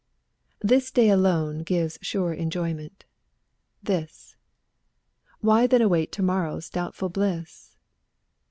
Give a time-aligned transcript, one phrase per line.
[0.61, 3.05] This day alone gives sure enjoyment—
[3.83, 4.35] this!
[5.41, 7.77] Why then await tomorrow's doubtful bliss?